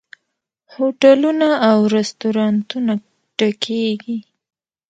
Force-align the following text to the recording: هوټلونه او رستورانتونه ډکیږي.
هوټلونه 0.73 1.47
او 1.69 1.77
رستورانتونه 1.95 2.93
ډکیږي. 3.37 4.17